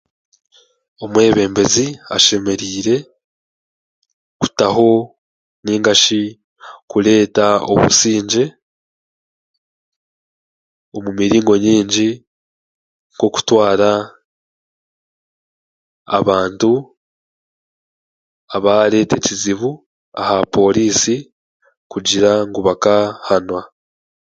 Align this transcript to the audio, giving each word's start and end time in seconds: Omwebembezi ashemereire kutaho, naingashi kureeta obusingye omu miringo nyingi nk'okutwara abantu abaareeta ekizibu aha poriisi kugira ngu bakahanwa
Omwebembezi 1.03 1.85
ashemereire 2.15 2.95
kutaho, 4.39 4.89
naingashi 5.63 6.21
kureeta 6.91 7.45
obusingye 7.71 8.43
omu 10.95 11.09
miringo 11.17 11.53
nyingi 11.65 12.07
nk'okutwara 13.13 13.91
abantu 16.17 16.71
abaareeta 18.55 19.13
ekizibu 19.17 19.69
aha 20.19 20.37
poriisi 20.53 21.15
kugira 21.91 22.31
ngu 22.47 22.59
bakahanwa 22.67 23.61